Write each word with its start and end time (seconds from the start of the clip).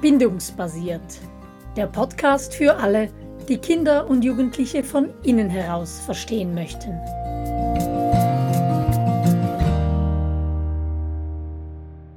Bindungsbasiert. 0.00 1.18
Der 1.76 1.88
Podcast 1.88 2.54
für 2.54 2.76
alle, 2.76 3.12
die 3.48 3.58
Kinder 3.58 4.08
und 4.08 4.24
Jugendliche 4.24 4.84
von 4.84 5.12
innen 5.24 5.50
heraus 5.50 5.98
verstehen 5.98 6.54
möchten. 6.54 6.92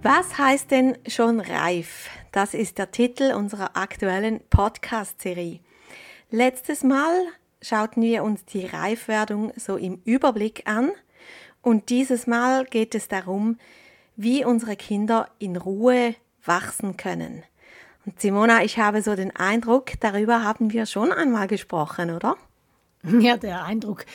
Was 0.03 0.37
heißt 0.37 0.69
denn 0.69 0.95
schon 1.07 1.39
reif? 1.39 2.07
Das 2.31 2.53
ist 2.53 2.77
der 2.77 2.91
Titel 2.91 3.33
unserer 3.33 3.75
aktuellen 3.75 4.41
Podcast-Serie. 4.51 5.59
Letztes 6.29 6.83
Mal 6.83 7.25
schauten 7.63 8.03
wir 8.03 8.23
uns 8.23 8.45
die 8.45 8.67
Reifwerdung 8.67 9.53
so 9.55 9.75
im 9.75 9.99
Überblick 10.05 10.67
an 10.67 10.91
und 11.63 11.89
dieses 11.89 12.27
Mal 12.27 12.65
geht 12.65 12.93
es 12.93 13.07
darum, 13.07 13.57
wie 14.15 14.45
unsere 14.45 14.75
Kinder 14.75 15.29
in 15.39 15.55
Ruhe 15.55 16.13
wachsen 16.45 16.95
können. 16.95 17.43
Und 18.05 18.19
Simona, 18.19 18.63
ich 18.63 18.79
habe 18.79 19.01
so 19.01 19.15
den 19.15 19.35
Eindruck, 19.35 19.91
darüber 19.99 20.43
haben 20.43 20.71
wir 20.71 20.85
schon 20.85 21.11
einmal 21.11 21.47
gesprochen, 21.47 22.11
oder? 22.11 22.35
Ja, 23.03 23.37
der 23.37 23.63
Eindruck, 23.63 24.05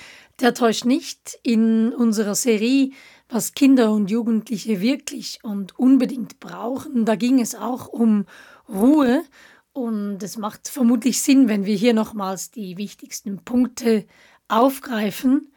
der 0.41 0.55
täuscht 0.55 0.85
nicht. 0.85 1.39
In 1.43 1.93
unserer 1.93 2.35
Serie, 2.35 2.91
was 3.29 3.55
Kinder 3.55 3.93
und 3.93 4.11
Jugendliche 4.11 4.80
wirklich 4.80 5.41
und 5.43 5.79
unbedingt 5.79 6.41
brauchen, 6.41 7.05
da 7.05 7.17
ging 7.17 7.41
es 7.41 7.55
auch 7.55 7.89
um 7.89 8.27
Ruhe. 8.69 9.25
Und 9.73 10.23
es 10.23 10.39
macht 10.39 10.69
vermutlich 10.69 11.21
Sinn, 11.21 11.49
wenn 11.49 11.66
wir 11.66 11.77
hier 11.77 11.95
nochmals 11.95 12.51
die 12.51 12.77
wichtigsten 12.77 13.39
Punkte 13.45 14.07
aufgreifen. 14.49 15.53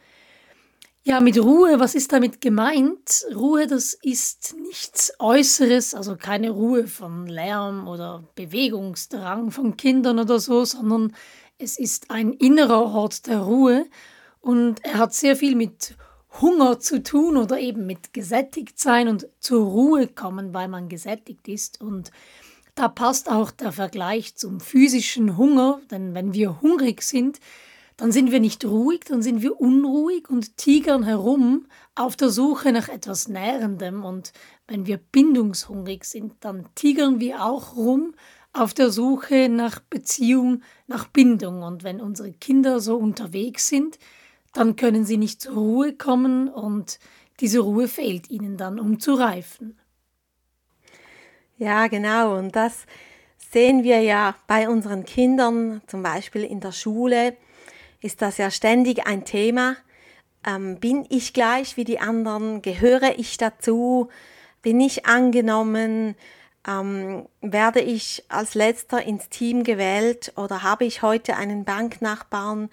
Ja, 1.02 1.20
mit 1.20 1.38
Ruhe, 1.38 1.80
was 1.80 1.94
ist 1.94 2.12
damit 2.12 2.42
gemeint? 2.42 3.24
Ruhe, 3.34 3.66
das 3.66 3.94
ist 3.94 4.54
nichts 4.60 5.14
Äußeres, 5.18 5.94
also 5.94 6.16
keine 6.16 6.50
Ruhe 6.50 6.86
von 6.86 7.26
Lärm 7.26 7.88
oder 7.88 8.28
Bewegungsdrang 8.34 9.50
von 9.50 9.78
Kindern 9.78 10.18
oder 10.18 10.38
so, 10.38 10.62
sondern 10.66 11.16
es 11.56 11.78
ist 11.78 12.10
ein 12.10 12.34
innerer 12.34 12.84
Ort 12.84 13.26
der 13.28 13.38
Ruhe 13.38 13.86
und 14.42 14.84
er 14.84 14.98
hat 14.98 15.14
sehr 15.14 15.36
viel 15.36 15.56
mit 15.56 15.96
Hunger 16.38 16.80
zu 16.80 17.02
tun 17.02 17.38
oder 17.38 17.58
eben 17.58 17.86
mit 17.86 18.12
gesättigt 18.12 18.78
sein 18.78 19.08
und 19.08 19.26
zur 19.40 19.64
Ruhe 19.64 20.06
kommen, 20.06 20.52
weil 20.52 20.68
man 20.68 20.90
gesättigt 20.90 21.48
ist. 21.48 21.80
Und 21.80 22.10
da 22.74 22.88
passt 22.88 23.30
auch 23.30 23.50
der 23.50 23.72
Vergleich 23.72 24.36
zum 24.36 24.60
physischen 24.60 25.38
Hunger, 25.38 25.80
denn 25.90 26.12
wenn 26.12 26.34
wir 26.34 26.60
hungrig 26.60 27.00
sind, 27.00 27.40
dann 28.00 28.12
sind 28.12 28.32
wir 28.32 28.40
nicht 28.40 28.64
ruhig, 28.64 29.00
dann 29.06 29.20
sind 29.20 29.42
wir 29.42 29.60
unruhig 29.60 30.30
und 30.30 30.56
tigern 30.56 31.02
herum 31.02 31.66
auf 31.94 32.16
der 32.16 32.30
Suche 32.30 32.72
nach 32.72 32.88
etwas 32.88 33.28
Nährendem. 33.28 34.06
Und 34.06 34.32
wenn 34.66 34.86
wir 34.86 34.96
bindungshungrig 34.96 36.04
sind, 36.04 36.32
dann 36.40 36.66
tigern 36.74 37.20
wir 37.20 37.44
auch 37.44 37.76
rum 37.76 38.14
auf 38.54 38.72
der 38.72 38.90
Suche 38.90 39.50
nach 39.50 39.80
Beziehung, 39.80 40.62
nach 40.86 41.08
Bindung. 41.08 41.62
Und 41.62 41.84
wenn 41.84 42.00
unsere 42.00 42.32
Kinder 42.32 42.80
so 42.80 42.96
unterwegs 42.96 43.68
sind, 43.68 43.98
dann 44.54 44.76
können 44.76 45.04
sie 45.04 45.18
nicht 45.18 45.42
zur 45.42 45.56
Ruhe 45.56 45.92
kommen 45.92 46.48
und 46.48 47.00
diese 47.40 47.58
Ruhe 47.58 47.86
fehlt 47.86 48.30
ihnen 48.30 48.56
dann, 48.56 48.80
um 48.80 48.98
zu 48.98 49.12
reifen. 49.12 49.78
Ja, 51.58 51.86
genau. 51.88 52.38
Und 52.38 52.56
das 52.56 52.86
sehen 53.52 53.84
wir 53.84 54.00
ja 54.00 54.36
bei 54.46 54.70
unseren 54.70 55.04
Kindern, 55.04 55.82
zum 55.86 56.02
Beispiel 56.02 56.44
in 56.44 56.60
der 56.60 56.72
Schule 56.72 57.36
ist 58.00 58.22
das 58.22 58.38
ja 58.38 58.50
ständig 58.50 59.06
ein 59.06 59.24
Thema. 59.24 59.76
Ähm, 60.46 60.80
bin 60.80 61.06
ich 61.10 61.32
gleich 61.32 61.76
wie 61.76 61.84
die 61.84 61.98
anderen? 62.00 62.62
Gehöre 62.62 63.18
ich 63.18 63.36
dazu? 63.36 64.08
Bin 64.62 64.80
ich 64.80 65.06
angenommen? 65.06 66.16
Ähm, 66.66 67.26
werde 67.40 67.80
ich 67.80 68.24
als 68.28 68.54
letzter 68.54 69.02
ins 69.02 69.28
Team 69.28 69.64
gewählt 69.64 70.32
oder 70.36 70.62
habe 70.62 70.84
ich 70.84 71.02
heute 71.02 71.36
einen 71.36 71.64
Banknachbarn? 71.64 72.70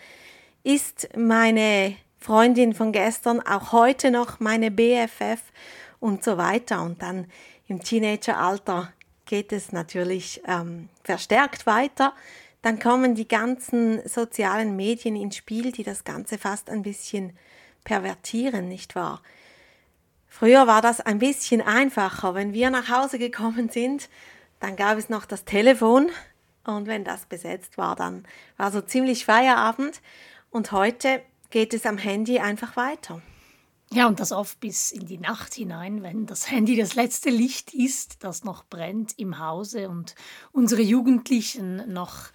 Ist 0.64 1.10
meine 1.16 1.96
Freundin 2.20 2.74
von 2.74 2.92
gestern 2.92 3.42
auch 3.42 3.72
heute 3.72 4.12
noch 4.12 4.40
meine 4.40 4.72
BFF 4.72 5.42
und 6.00 6.24
so 6.24 6.38
weiter? 6.38 6.82
Und 6.82 7.02
dann 7.02 7.28
im 7.68 7.82
Teenageralter 7.82 8.92
geht 9.26 9.52
es 9.52 9.72
natürlich 9.72 10.42
ähm, 10.48 10.90
verstärkt 11.04 11.66
weiter 11.66 12.14
dann 12.68 12.80
kommen 12.80 13.16
die 13.16 13.30
ganzen 13.30 14.06
sozialen 14.06 14.76
Medien 14.76 15.16
ins 15.16 15.38
Spiel, 15.38 15.72
die 15.72 15.84
das 15.84 16.04
Ganze 16.04 16.38
fast 16.38 16.70
ein 16.70 16.82
bisschen 16.82 17.32
pervertieren, 17.86 18.68
nicht 18.68 18.94
wahr? 18.94 19.22
Früher 20.28 20.68
war 20.68 20.82
das 20.82 21.00
ein 21.00 21.18
bisschen 21.18 21.62
einfacher. 21.62 22.36
Wenn 22.36 22.52
wir 22.52 22.70
nach 22.70 22.90
Hause 22.90 23.20
gekommen 23.20 23.70
sind, 23.70 24.10
dann 24.60 24.76
gab 24.76 24.98
es 24.98 25.08
noch 25.08 25.24
das 25.24 25.46
Telefon 25.46 26.10
und 26.66 26.88
wenn 26.88 27.06
das 27.06 27.26
besetzt 27.26 27.78
war, 27.78 27.96
dann 27.96 28.26
war 28.58 28.70
so 28.70 28.82
ziemlich 28.82 29.24
Feierabend 29.24 30.02
und 30.52 30.74
heute 30.74 31.22
geht 31.50 31.74
es 31.74 31.86
am 31.86 31.98
Handy 31.98 32.40
einfach 32.40 32.76
weiter. 32.76 33.22
Ja, 33.94 34.08
und 34.08 34.20
das 34.20 34.34
oft 34.34 34.60
bis 34.60 34.92
in 34.92 35.06
die 35.06 35.20
Nacht 35.20 35.54
hinein, 35.54 36.04
wenn 36.04 36.26
das 36.26 36.52
Handy 36.52 36.76
das 36.76 36.96
letzte 36.96 37.30
Licht 37.30 37.74
ist, 37.74 38.26
das 38.26 38.44
noch 38.44 38.66
brennt 38.66 39.18
im 39.18 39.40
Hause 39.40 39.88
und 39.88 40.16
unsere 40.52 40.82
Jugendlichen 40.82 41.94
noch 41.94 42.32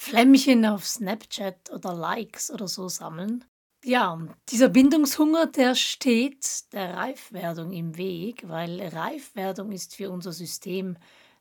Flämmchen 0.00 0.64
auf 0.64 0.86
Snapchat 0.86 1.70
oder 1.70 1.92
Likes 1.92 2.50
oder 2.50 2.68
so 2.68 2.88
sammeln. 2.88 3.44
Ja, 3.84 4.18
dieser 4.48 4.70
Bindungshunger, 4.70 5.44
der 5.44 5.74
steht 5.74 6.72
der 6.72 6.96
Reifwerdung 6.96 7.70
im 7.72 7.98
Weg, 7.98 8.48
weil 8.48 8.80
Reifwerdung 8.80 9.72
ist 9.72 9.94
für 9.94 10.10
unser 10.10 10.32
System 10.32 10.96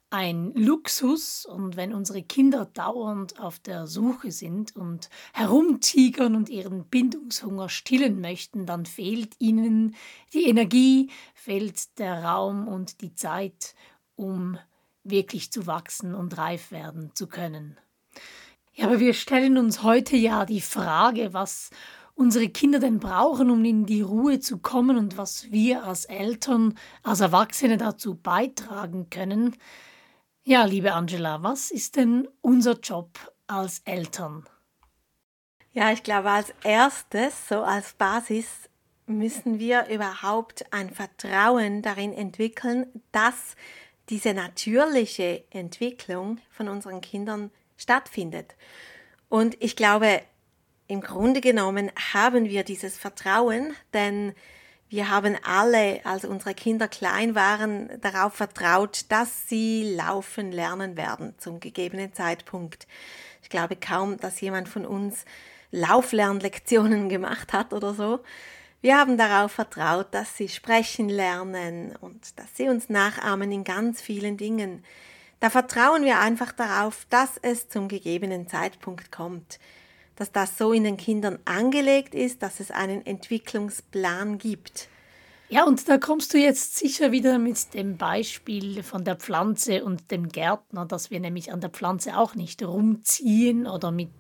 ein 0.09 0.53
Luxus 0.55 1.45
und 1.45 1.77
wenn 1.77 1.93
unsere 1.93 2.21
Kinder 2.21 2.65
dauernd 2.65 3.39
auf 3.39 3.59
der 3.59 3.87
Suche 3.87 4.33
sind 4.33 4.75
und 4.75 5.09
herumtigern 5.33 6.35
und 6.35 6.49
ihren 6.49 6.83
Bindungshunger 6.83 7.69
stillen 7.69 8.19
möchten, 8.19 8.65
dann 8.65 8.85
fehlt 8.85 9.35
ihnen 9.39 9.95
die 10.33 10.49
Energie, 10.49 11.09
fehlt 11.33 11.97
der 11.97 12.25
Raum 12.25 12.67
und 12.67 12.99
die 12.99 13.15
Zeit, 13.15 13.73
um 14.17 14.57
wirklich 15.05 15.49
zu 15.49 15.65
wachsen 15.65 16.13
und 16.13 16.37
reif 16.37 16.71
werden 16.71 17.15
zu 17.15 17.27
können. 17.27 17.77
Ja, 18.79 18.85
aber 18.85 19.01
wir 19.01 19.13
stellen 19.13 19.57
uns 19.57 19.83
heute 19.83 20.15
ja 20.15 20.45
die 20.45 20.61
Frage, 20.61 21.33
was 21.33 21.69
unsere 22.15 22.47
Kinder 22.47 22.79
denn 22.79 22.99
brauchen, 22.99 23.49
um 23.49 23.65
in 23.65 23.85
die 23.85 23.99
Ruhe 23.99 24.39
zu 24.39 24.59
kommen 24.59 24.95
und 24.95 25.17
was 25.17 25.51
wir 25.51 25.83
als 25.83 26.05
Eltern, 26.05 26.77
als 27.03 27.19
Erwachsene 27.19 27.75
dazu 27.75 28.15
beitragen 28.15 29.09
können. 29.09 29.57
Ja, 30.45 30.63
liebe 30.63 30.93
Angela, 30.93 31.43
was 31.43 31.71
ist 31.71 31.97
denn 31.97 32.29
unser 32.39 32.79
Job 32.79 33.19
als 33.47 33.79
Eltern? 33.83 34.47
Ja, 35.73 35.91
ich 35.91 36.01
glaube, 36.01 36.31
als 36.31 36.53
erstes, 36.63 37.49
so 37.49 37.63
als 37.63 37.91
Basis, 37.95 38.69
müssen 39.07 39.59
wir 39.59 39.87
überhaupt 39.87 40.71
ein 40.71 40.89
Vertrauen 40.89 41.81
darin 41.81 42.13
entwickeln, 42.13 42.85
dass 43.11 43.57
diese 44.07 44.33
natürliche 44.33 45.43
Entwicklung 45.49 46.37
von 46.49 46.69
unseren 46.69 47.01
Kindern 47.01 47.51
stattfindet. 47.79 48.55
Und 49.29 49.57
ich 49.59 49.75
glaube, 49.75 50.21
im 50.87 51.01
Grunde 51.01 51.41
genommen 51.41 51.91
haben 52.13 52.45
wir 52.45 52.63
dieses 52.63 52.97
Vertrauen, 52.97 53.73
denn 53.93 54.33
wir 54.89 55.09
haben 55.09 55.37
alle, 55.43 56.03
als 56.03 56.25
unsere 56.25 56.55
Kinder 56.55 56.87
klein 56.87 57.35
waren, 57.35 57.89
darauf 58.01 58.33
vertraut, 58.33 59.05
dass 59.09 59.47
sie 59.47 59.93
laufen 59.95 60.51
lernen 60.51 60.97
werden 60.97 61.35
zum 61.37 61.59
gegebenen 61.59 62.13
Zeitpunkt. 62.13 62.87
Ich 63.43 63.49
glaube 63.49 63.75
kaum, 63.75 64.17
dass 64.17 64.41
jemand 64.41 64.67
von 64.67 64.85
uns 64.87 65.25
Lauflernlektionen 65.71 67.07
gemacht 67.09 67.53
hat 67.53 67.71
oder 67.71 67.93
so. 67.93 68.21
Wir 68.81 68.97
haben 68.97 69.17
darauf 69.17 69.51
vertraut, 69.51 70.07
dass 70.11 70.37
sie 70.37 70.49
sprechen 70.49 71.09
lernen 71.09 71.95
und 71.97 72.39
dass 72.39 72.55
sie 72.55 72.69
uns 72.69 72.89
nachahmen 72.89 73.51
in 73.51 73.63
ganz 73.63 74.01
vielen 74.01 74.37
Dingen. 74.37 74.83
Da 75.39 75.49
vertrauen 75.49 76.03
wir 76.03 76.19
einfach 76.19 76.51
darauf, 76.51 77.05
dass 77.09 77.37
es 77.41 77.69
zum 77.69 77.87
gegebenen 77.87 78.47
Zeitpunkt 78.47 79.11
kommt, 79.11 79.59
dass 80.15 80.31
das 80.31 80.57
so 80.57 80.73
in 80.73 80.83
den 80.83 80.97
Kindern 80.97 81.39
angelegt 81.45 82.13
ist, 82.13 82.43
dass 82.43 82.59
es 82.59 82.71
einen 82.71 83.05
Entwicklungsplan 83.05 84.37
gibt. 84.37 84.89
Ja, 85.47 85.63
und 85.63 85.87
da 85.89 85.97
kommst 85.97 86.33
du 86.33 86.37
jetzt 86.37 86.77
sicher 86.77 87.11
wieder 87.11 87.39
mit 87.39 87.73
dem 87.73 87.97
Beispiel 87.97 88.83
von 88.83 89.03
der 89.03 89.15
Pflanze 89.15 89.83
und 89.83 90.11
dem 90.11 90.29
Gärtner, 90.29 90.85
dass 90.85 91.09
wir 91.09 91.19
nämlich 91.19 91.51
an 91.51 91.61
der 91.61 91.71
Pflanze 91.71 92.17
auch 92.17 92.35
nicht 92.35 92.61
rumziehen 92.61 93.65
oder 93.65 93.91
mit 93.91 94.11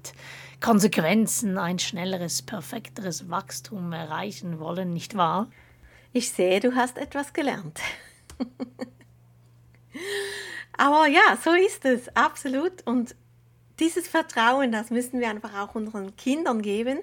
Konsequenzen 0.59 1.57
ein 1.57 1.77
schnelleres, 1.77 2.41
perfekteres 2.41 3.29
Wachstum 3.29 3.91
erreichen 3.91 4.59
wollen, 4.59 4.91
nicht 4.91 5.15
wahr? 5.15 5.51
Ich 6.13 6.31
sehe, 6.31 6.61
du 6.61 6.73
hast 6.75 6.97
etwas 6.97 7.33
gelernt. 7.33 7.79
Aber 10.79 11.07
ja, 11.07 11.37
so 11.43 11.51
ist 11.51 11.83
es, 11.83 12.07
absolut. 12.15 12.87
Und 12.87 13.13
dieses 13.81 14.07
Vertrauen, 14.07 14.71
das 14.71 14.91
müssen 14.91 15.19
wir 15.19 15.29
einfach 15.29 15.59
auch 15.59 15.75
unseren 15.75 16.15
Kindern 16.15 16.61
geben 16.61 16.99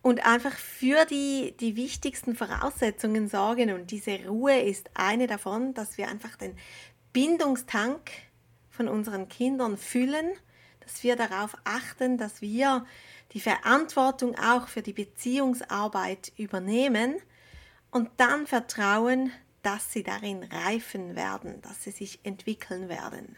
und 0.00 0.24
einfach 0.24 0.54
für 0.54 1.04
die, 1.04 1.54
die 1.60 1.76
wichtigsten 1.76 2.34
Voraussetzungen 2.34 3.28
sorgen. 3.28 3.74
Und 3.74 3.90
diese 3.90 4.24
Ruhe 4.26 4.58
ist 4.58 4.88
eine 4.94 5.26
davon, 5.26 5.74
dass 5.74 5.98
wir 5.98 6.08
einfach 6.08 6.36
den 6.36 6.56
Bindungstank 7.12 8.10
von 8.70 8.88
unseren 8.88 9.28
Kindern 9.28 9.76
füllen, 9.76 10.30
dass 10.80 11.02
wir 11.02 11.14
darauf 11.14 11.58
achten, 11.64 12.16
dass 12.16 12.40
wir 12.40 12.86
die 13.34 13.40
Verantwortung 13.40 14.34
auch 14.38 14.66
für 14.66 14.80
die 14.80 14.94
Beziehungsarbeit 14.94 16.32
übernehmen 16.38 17.16
und 17.90 18.08
dann 18.16 18.46
vertrauen, 18.46 19.30
dass 19.64 19.92
sie 19.92 20.02
darin 20.02 20.44
reifen 20.44 21.16
werden, 21.16 21.60
dass 21.62 21.82
sie 21.82 21.90
sich 21.90 22.20
entwickeln 22.22 22.88
werden. 22.88 23.36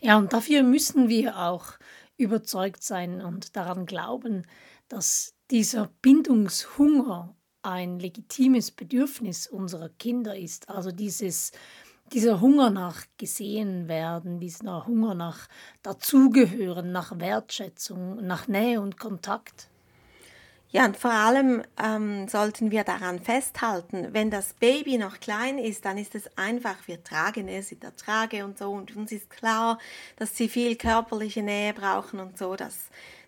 Ja, 0.00 0.18
und 0.18 0.32
dafür 0.32 0.62
müssen 0.62 1.08
wir 1.08 1.38
auch 1.38 1.74
überzeugt 2.16 2.82
sein 2.82 3.20
und 3.20 3.56
daran 3.56 3.86
glauben, 3.86 4.46
dass 4.88 5.34
dieser 5.50 5.90
Bindungshunger 6.02 7.34
ein 7.62 7.98
legitimes 7.98 8.70
Bedürfnis 8.70 9.46
unserer 9.46 9.88
Kinder 9.88 10.36
ist. 10.36 10.68
Also 10.68 10.92
dieses, 10.92 11.52
dieser 12.12 12.40
Hunger 12.40 12.70
nach 12.70 13.04
gesehen 13.16 13.88
werden, 13.88 14.40
dieser 14.40 14.86
Hunger 14.86 15.14
nach 15.14 15.48
dazugehören, 15.82 16.92
nach 16.92 17.18
Wertschätzung, 17.18 18.24
nach 18.26 18.48
Nähe 18.48 18.80
und 18.80 18.98
Kontakt. 18.98 19.68
Ja, 20.70 20.84
und 20.84 20.98
vor 20.98 21.12
allem 21.12 21.62
ähm, 21.82 22.28
sollten 22.28 22.70
wir 22.70 22.84
daran 22.84 23.20
festhalten, 23.20 24.08
wenn 24.12 24.30
das 24.30 24.52
Baby 24.52 24.98
noch 24.98 25.18
klein 25.18 25.56
ist, 25.56 25.86
dann 25.86 25.96
ist 25.96 26.14
es 26.14 26.36
einfach, 26.36 26.76
wir 26.84 27.02
tragen 27.02 27.48
es 27.48 27.72
in 27.72 27.80
der 27.80 27.96
Trage 27.96 28.44
und 28.44 28.58
so. 28.58 28.70
Und 28.70 28.94
uns 28.94 29.10
ist 29.10 29.30
klar, 29.30 29.78
dass 30.16 30.36
sie 30.36 30.50
viel 30.50 30.76
körperliche 30.76 31.42
Nähe 31.42 31.72
brauchen 31.72 32.20
und 32.20 32.36
so, 32.36 32.54
das, 32.54 32.76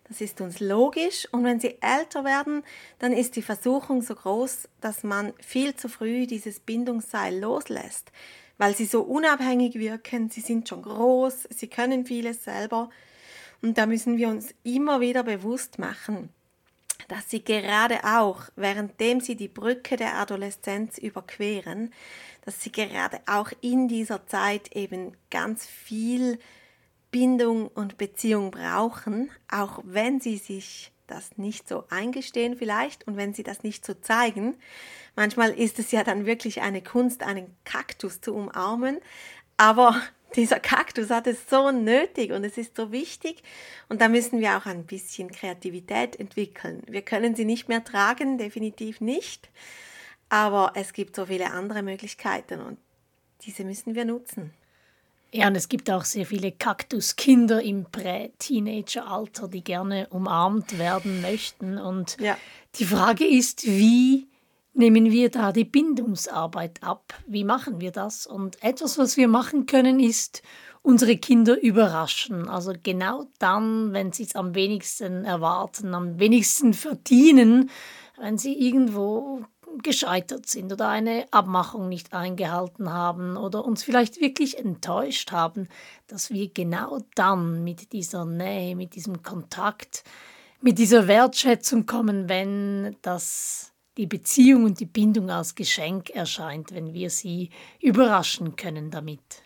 das 0.07 0.21
ist 0.21 0.43
uns 0.43 0.61
logisch. 0.61 1.27
Und 1.33 1.45
wenn 1.45 1.61
sie 1.61 1.79
älter 1.81 2.25
werden, 2.25 2.63
dann 2.99 3.15
ist 3.15 3.37
die 3.37 3.43
Versuchung 3.43 4.03
so 4.03 4.17
groß, 4.17 4.69
dass 4.83 5.03
man 5.03 5.33
viel 5.41 5.75
zu 5.75 5.89
früh 5.89 6.27
dieses 6.27 6.61
Bindungsseil 6.61 7.41
loslässt, 7.41 8.13
weil 8.59 8.77
sie 8.77 8.85
so 8.85 9.01
unabhängig 9.01 9.77
wirken, 9.77 10.29
sie 10.29 10.43
sind 10.43 10.69
schon 10.69 10.83
groß, 10.83 11.49
sie 11.49 11.69
können 11.69 12.05
vieles 12.05 12.45
selber. 12.45 12.91
Und 13.63 13.79
da 13.79 13.87
müssen 13.87 14.19
wir 14.19 14.29
uns 14.29 14.55
immer 14.63 15.01
wieder 15.01 15.23
bewusst 15.23 15.79
machen, 15.79 16.29
dass 17.09 17.31
sie 17.31 17.43
gerade 17.43 18.05
auch, 18.05 18.43
währenddem 18.57 19.21
sie 19.21 19.37
die 19.37 19.49
Brücke 19.49 19.97
der 19.97 20.17
Adoleszenz 20.17 20.99
überqueren, 20.99 21.93
dass 22.45 22.63
sie 22.63 22.73
gerade 22.73 23.21
auch 23.27 23.51
in 23.61 23.89
dieser 23.89 24.27
Zeit 24.27 24.75
eben 24.75 25.17
ganz 25.31 25.67
viel 25.67 26.39
Bindung 27.11 27.69
und 27.69 27.99
Beziehung 27.99 28.51
brauchen, 28.51 29.31
auch 29.51 29.81
wenn 29.85 30.21
sie 30.21 30.37
sich 30.37 30.93
das 31.07 31.37
nicht 31.37 31.69
so 31.69 31.85
eingestehen 31.91 32.57
vielleicht 32.57 33.07
und 33.07 33.17
wenn 33.17 33.35
sie 33.35 33.43
das 33.43 33.63
nicht 33.63 33.85
so 33.85 33.95
zeigen. 33.95 34.57
Manchmal 35.17 35.51
ist 35.51 35.79
es 35.79 35.91
ja 35.91 36.05
dann 36.05 36.25
wirklich 36.25 36.63
eine 36.63 36.83
Kunst, 36.83 37.23
einen 37.25 37.57
Kaktus 37.65 38.21
zu 38.21 38.35
umarmen, 38.35 38.99
aber 39.57 40.01
dieser 40.37 40.61
Kaktus 40.61 41.11
hat 41.11 41.27
es 41.27 41.49
so 41.49 41.71
nötig 41.71 42.33
und 42.33 42.45
es 42.45 42.57
ist 42.59 42.77
so 42.77 42.93
wichtig. 42.93 43.43
Und 43.89 44.01
da 44.01 44.09
müssen 44.09 44.41
wir 44.41 44.57
auch 44.57 44.67
ein 44.67 44.85
bisschen 44.85 45.31
Kreativität 45.31 46.19
entwickeln. 46.19 46.83
Wir 46.87 47.03
können 47.03 47.35
sie 47.35 47.45
nicht 47.45 47.69
mehr 47.69 47.85
tragen, 47.85 48.39
definitiv 48.39 49.01
nicht. 49.01 49.51
Aber 50.29 50.73
es 50.75 50.93
gibt 50.93 51.17
so 51.17 51.27
viele 51.27 51.51
andere 51.51 51.83
Möglichkeiten 51.83 52.61
und 52.61 52.79
diese 53.43 53.65
müssen 53.65 53.95
wir 53.95 54.05
nutzen. 54.05 54.53
Ja, 55.33 55.47
und 55.47 55.55
es 55.55 55.69
gibt 55.69 55.91
auch 55.91 56.05
sehr 56.05 56.27
viele 56.27 56.51
Kaktuskinder 56.51 57.63
im 57.63 57.85
Prä-Teenager-Alter, 57.85 59.49
die 59.49 59.63
gerne 59.63 60.09
umarmt 60.11 60.79
werden 60.79 61.21
möchten. 61.21 61.79
Und 61.79 62.17
ja. 62.21 62.37
die 62.77 62.85
Frage 62.85 63.25
ist, 63.27 63.65
wie 63.67 64.27
nehmen 64.73 65.11
wir 65.11 65.31
da 65.31 65.53
die 65.53 65.65
Bindungsarbeit 65.65 66.83
ab? 66.83 67.15
Wie 67.27 67.45
machen 67.45 67.81
wir 67.81 67.91
das? 67.91 68.27
Und 68.27 68.63
etwas, 68.63 68.99
was 68.99 69.17
wir 69.17 69.29
machen 69.29 69.67
können, 69.67 70.01
ist 70.01 70.43
unsere 70.83 71.17
Kinder 71.17 71.61
überraschen. 71.61 72.49
Also 72.49 72.73
genau 72.83 73.27
dann, 73.39 73.93
wenn 73.93 74.13
sie 74.13 74.25
es 74.25 74.35
am 74.35 74.55
wenigsten 74.55 75.25
erwarten, 75.25 75.95
am 75.95 76.19
wenigsten 76.19 76.73
verdienen, 76.75 77.71
wenn 78.19 78.39
sie 78.39 78.59
irgendwo 78.59 79.45
gescheitert 79.83 80.47
sind 80.47 80.73
oder 80.73 80.89
eine 80.89 81.27
Abmachung 81.31 81.89
nicht 81.89 82.13
eingehalten 82.13 82.93
haben 82.93 83.37
oder 83.37 83.65
uns 83.65 83.85
vielleicht 83.85 84.21
wirklich 84.21 84.59
enttäuscht 84.59 85.33
haben, 85.33 85.69
dass 86.07 86.31
wir 86.31 86.49
genau 86.53 86.99
dann 87.15 87.63
mit 87.63 87.93
dieser 87.93 88.25
Nähe, 88.25 88.75
mit 88.75 88.95
diesem 88.95 89.23
Kontakt, 89.23 90.03
mit 90.61 90.79
dieser 90.79 91.07
Wertschätzung 91.07 91.87
kommen, 91.87 92.29
wenn 92.29 92.97
das 93.03 93.73
die 93.97 94.07
Beziehung 94.07 94.65
und 94.65 94.81
die 94.81 94.87
Bindung 94.87 95.31
als 95.31 95.55
Geschenk 95.55 96.11
erscheint, 96.11 96.73
wenn 96.73 96.95
wir 96.95 97.11
sie 97.11 97.51
überraschen 97.81 98.57
können 98.57 98.91
damit. 98.91 99.43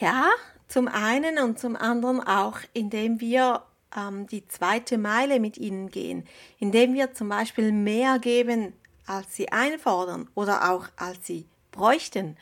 Ja, 0.00 0.28
zum 0.68 0.88
einen 0.88 1.38
und 1.38 1.58
zum 1.58 1.76
anderen 1.76 2.20
auch, 2.20 2.58
indem 2.72 3.20
wir 3.20 3.62
ähm, 3.96 4.26
die 4.26 4.46
zweite 4.48 4.98
Meile 4.98 5.40
mit 5.40 5.56
ihnen 5.56 5.88
gehen, 5.90 6.24
indem 6.58 6.94
wir 6.94 7.14
zum 7.14 7.28
Beispiel 7.28 7.72
mehr 7.72 8.18
geben, 8.18 8.72
als 9.06 9.36
sie 9.36 9.50
einfordern 9.50 10.28
oder 10.34 10.72
auch 10.72 10.88
als 10.96 11.26
sie 11.26 11.46
bräuchten. 11.70 12.36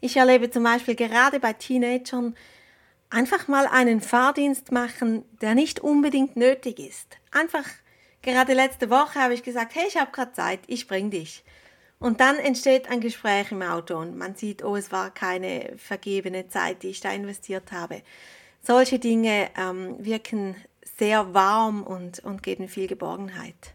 Ich 0.00 0.16
erlebe 0.16 0.50
zum 0.50 0.62
Beispiel 0.64 0.94
gerade 0.94 1.40
bei 1.40 1.54
Teenagern 1.54 2.36
einfach 3.08 3.48
mal 3.48 3.66
einen 3.66 4.00
Fahrdienst 4.00 4.70
machen, 4.70 5.24
der 5.40 5.54
nicht 5.54 5.80
unbedingt 5.80 6.36
nötig 6.36 6.78
ist. 6.78 7.16
Einfach 7.30 7.64
Gerade 8.24 8.54
letzte 8.54 8.88
Woche 8.88 9.16
habe 9.16 9.34
ich 9.34 9.42
gesagt, 9.42 9.74
hey, 9.74 9.84
ich 9.86 9.98
habe 9.98 10.10
gerade 10.10 10.32
Zeit, 10.32 10.60
ich 10.66 10.88
bring 10.88 11.10
dich. 11.10 11.44
Und 11.98 12.20
dann 12.20 12.36
entsteht 12.36 12.88
ein 12.88 13.00
Gespräch 13.00 13.52
im 13.52 13.60
Auto 13.60 13.98
und 13.98 14.16
man 14.16 14.34
sieht, 14.34 14.64
oh, 14.64 14.76
es 14.76 14.90
war 14.90 15.10
keine 15.10 15.74
vergebene 15.76 16.48
Zeit, 16.48 16.82
die 16.82 16.88
ich 16.88 17.00
da 17.00 17.12
investiert 17.12 17.70
habe. 17.70 18.00
Solche 18.62 18.98
Dinge 18.98 19.50
ähm, 19.58 19.96
wirken 19.98 20.56
sehr 20.96 21.34
warm 21.34 21.82
und, 21.82 22.20
und 22.20 22.42
geben 22.42 22.66
viel 22.68 22.86
Geborgenheit. 22.86 23.74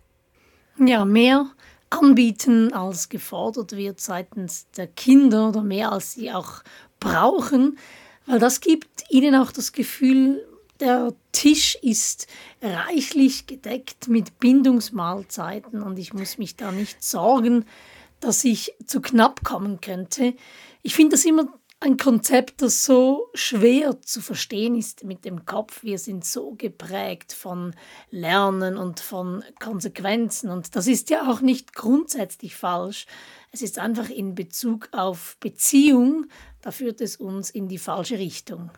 Ja, 0.79 1.05
mehr 1.05 1.51
anbieten, 1.91 2.73
als 2.73 3.09
gefordert 3.09 3.73
wird 3.75 4.01
seitens 4.01 4.67
der 4.71 4.87
Kinder 4.87 5.49
oder 5.49 5.61
mehr 5.61 5.91
als 5.91 6.13
sie 6.13 6.31
auch 6.31 6.63
brauchen, 6.99 7.77
weil 8.25 8.39
das 8.39 8.61
gibt 8.61 9.03
ihnen 9.09 9.35
auch 9.35 9.51
das 9.51 9.73
Gefühl, 9.73 10.43
der 10.79 11.13
Tisch 11.31 11.75
ist 11.81 12.27
reichlich 12.61 13.47
gedeckt 13.47 14.07
mit 14.07 14.39
Bindungsmahlzeiten 14.39 15.81
und 15.81 15.99
ich 15.99 16.13
muss 16.13 16.37
mich 16.37 16.55
da 16.55 16.71
nicht 16.71 17.03
sorgen, 17.03 17.65
dass 18.19 18.43
ich 18.43 18.73
zu 18.85 19.01
knapp 19.01 19.43
kommen 19.43 19.81
könnte. 19.81 20.33
Ich 20.81 20.95
finde 20.95 21.15
das 21.15 21.25
immer 21.25 21.47
ein 21.81 21.95
Konzept, 21.95 22.61
das 22.61 22.83
so 22.83 23.29
schwer 23.33 24.01
zu 24.01 24.21
verstehen 24.21 24.75
ist 24.75 25.05
mit 25.05 25.23
dem 25.23 25.45
Kopf. 25.45 25.83
Wir 25.83 25.97
sind 25.97 26.25
so 26.25 26.51
geprägt 26.57 27.31
von 27.31 27.73
Lernen 28.11 28.75
und 28.75 28.99
von 28.99 29.43
Konsequenzen 29.61 30.49
und 30.49 30.75
das 30.75 30.87
ist 30.87 31.09
ja 31.09 31.29
auch 31.31 31.39
nicht 31.39 31.73
grundsätzlich 31.73 32.55
falsch. 32.55 33.05
Es 33.51 33.61
ist 33.61 33.79
einfach 33.79 34.09
in 34.09 34.35
Bezug 34.35 34.89
auf 34.91 35.37
Beziehung, 35.39 36.25
da 36.61 36.71
führt 36.71 36.99
es 36.99 37.15
uns 37.15 37.49
in 37.49 37.69
die 37.69 37.77
falsche 37.77 38.17
Richtung. 38.17 38.71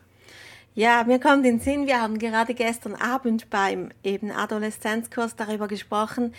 Ja, 0.73 1.03
mir 1.03 1.19
kommt 1.19 1.45
in 1.45 1.57
den 1.57 1.59
Sinn, 1.59 1.85
wir 1.85 2.01
haben 2.01 2.17
gerade 2.17 2.53
gestern 2.53 2.95
Abend 2.95 3.49
beim 3.49 3.89
eben 4.03 4.31
Adoleszenzkurs 4.31 5.35
darüber 5.35 5.67
gesprochen, 5.67 6.33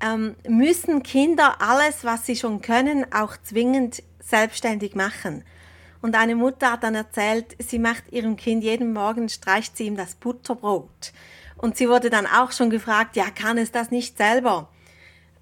ähm, 0.00 0.34
müssen 0.48 1.04
Kinder 1.04 1.60
alles, 1.60 2.04
was 2.04 2.26
sie 2.26 2.34
schon 2.34 2.62
können, 2.62 3.06
auch 3.12 3.36
zwingend 3.44 4.02
selbstständig 4.18 4.96
machen. 4.96 5.44
Und 6.02 6.16
eine 6.16 6.34
Mutter 6.34 6.72
hat 6.72 6.82
dann 6.82 6.96
erzählt, 6.96 7.56
sie 7.60 7.78
macht 7.78 8.10
ihrem 8.10 8.34
Kind 8.34 8.64
jeden 8.64 8.92
Morgen, 8.92 9.28
streicht 9.28 9.76
sie 9.76 9.84
ihm 9.84 9.96
das 9.96 10.16
Butterbrot. 10.16 11.12
Und 11.56 11.76
sie 11.76 11.88
wurde 11.88 12.10
dann 12.10 12.26
auch 12.26 12.50
schon 12.50 12.70
gefragt, 12.70 13.14
ja, 13.14 13.30
kann 13.30 13.56
es 13.56 13.70
das 13.70 13.92
nicht 13.92 14.16
selber? 14.16 14.68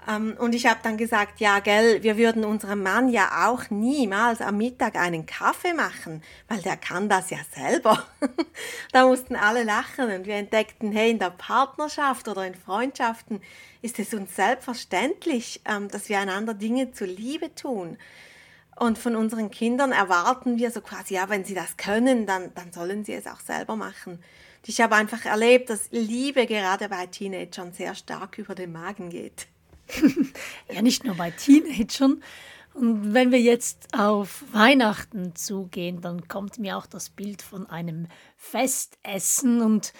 Ähm, 0.09 0.37
und 0.39 0.55
ich 0.55 0.67
habe 0.67 0.81
dann 0.83 0.97
gesagt, 0.97 1.41
ja, 1.41 1.59
gell, 1.59 2.03
wir 2.03 2.17
würden 2.17 2.45
unserem 2.45 2.83
Mann 2.83 3.09
ja 3.09 3.49
auch 3.49 3.71
niemals 3.71 4.41
am 4.41 4.59
Mittag 4.59 4.97
einen 4.97 5.27
Kaffee 5.27 5.75
machen, 5.75 6.23
weil 6.49 6.61
der 6.63 6.77
kann 6.77 7.09
das 7.09 7.31
ja 7.31 7.39
selber. 7.55 8.05
da 8.93 9.07
mussten 9.07 9.37
alle 9.37 9.65
lachen 9.65 10.11
und 10.11 10.27
wir 10.27 10.37
entdeckten, 10.37 10.93
hey, 10.93 11.11
in 11.11 11.19
der 11.19 11.31
Partnerschaft 11.31 12.29
oder 12.29 12.47
in 12.47 12.55
Freundschaften 12.55 13.41
ist 13.83 13.99
es 13.99 14.15
uns 14.15 14.37
selbstverständlich, 14.37 15.61
ähm, 15.65 15.89
dass 15.89 16.09
wir 16.09 16.19
einander 16.19 16.55
Dinge 16.55 16.93
zu 16.93 17.05
Liebe 17.05 17.55
tun. 17.55 17.99
Und 18.79 18.99
von 18.99 19.17
unseren 19.17 19.51
Kindern 19.51 19.91
erwarten 19.91 20.59
wir 20.59 20.71
so 20.71 20.83
quasi, 20.83 21.15
ja, 21.15 21.29
wenn 21.31 21.45
sie 21.45 21.55
das 21.55 21.79
können, 21.79 22.27
dann, 22.27 22.53
dann 22.55 22.73
sollen 22.73 23.05
sie 23.05 23.15
es 23.15 23.27
auch 23.27 23.41
selber 23.41 23.75
machen. 23.75 24.23
ich 24.67 24.81
habe 24.81 24.97
einfach 24.97 25.25
erlebt, 25.25 25.71
dass 25.71 25.89
Liebe 25.93 26.47
gerade 26.47 26.89
bei 26.89 27.07
Teenagern 27.07 27.73
sehr 27.73 27.95
stark 27.95 28.37
über 28.39 28.55
den 28.55 28.73
Magen 28.73 29.09
geht. 29.09 29.47
ja, 30.73 30.83
nicht 30.83 31.05
nur 31.05 31.15
bei 31.17 31.31
Teenagern. 31.31 32.23
Und 32.75 33.15
wenn 33.15 33.33
wir 33.33 33.41
jetzt 33.41 33.89
auf 33.99 34.45
Weihnachten 34.53 35.35
zugehen, 35.35 36.03
dann 36.03 36.29
kommt 36.29 36.59
mir 36.59 36.77
auch 36.77 36.87
das 36.87 37.09
Bild 37.09 37.41
von 37.41 37.67
einem 37.67 38.07
Festessen 38.37 39.63
und 39.63 39.93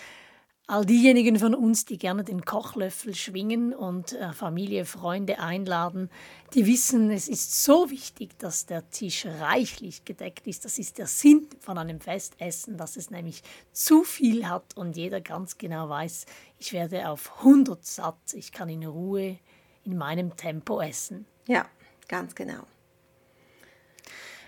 All 0.69 0.85
diejenigen 0.85 1.39
von 1.39 1.55
uns, 1.55 1.85
die 1.85 1.97
gerne 1.97 2.25
den 2.25 2.45
Kochlöffel 2.45 3.15
schwingen 3.15 3.73
und 3.73 4.15
äh, 4.15 4.33
Familie, 4.33 4.85
Freunde 4.85 5.39
einladen, 5.39 6.11
die 6.55 6.67
wissen, 6.67 7.13
es 7.13 7.29
ist 7.29 7.63
so 7.63 7.89
wichtig, 7.89 8.37
dass 8.41 8.67
der 8.67 8.91
Tisch 8.91 9.27
reichlich 9.27 10.05
gedeckt 10.05 10.49
ist. 10.49 10.65
Das 10.65 10.81
ist 10.81 10.99
der 10.99 11.07
Sinn 11.07 11.47
von 11.61 11.79
einem 11.79 12.01
Festessen, 12.01 12.77
dass 12.77 12.97
es 12.97 13.13
nämlich 13.13 13.45
zu 13.71 14.03
viel 14.03 14.49
hat 14.49 14.77
und 14.77 14.97
jeder 14.97 15.21
ganz 15.21 15.57
genau 15.57 15.89
weiß, 15.89 16.27
ich 16.59 16.73
werde 16.73 17.11
auf 17.11 17.39
100 17.39 17.87
satt, 17.87 18.35
ich 18.35 18.51
kann 18.51 18.69
in 18.69 18.85
Ruhe 18.87 19.39
in 19.87 19.97
meinem 19.97 20.37
Tempo 20.37 20.81
essen. 20.81 21.27
Ja, 21.47 21.67
ganz 22.09 22.35
genau. 22.35 22.67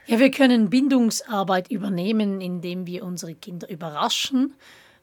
Ja, 0.06 0.18
wir 0.18 0.30
können 0.30 0.70
Bindungsarbeit 0.70 1.70
übernehmen, 1.70 2.40
indem 2.40 2.86
wir 2.86 3.04
unsere 3.04 3.34
Kinder 3.34 3.68
überraschen 3.68 4.54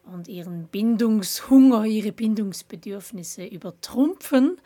und 0.04 0.28
ihren 0.28 0.68
Bindungshunger, 0.68 1.86
ihre 1.86 2.12
Bindungsbedürfnisse 2.12 3.46
übertrumpfen. 3.46 4.60